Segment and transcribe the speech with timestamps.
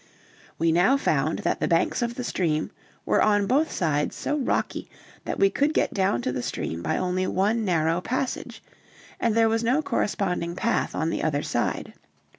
[0.57, 2.71] We now found that the banks of the stream
[3.05, 4.89] were on both sides so rocky
[5.25, 8.63] that we could get down to the stream by only one narrow passage,
[9.19, 11.93] and there was no corresponding path on the other side.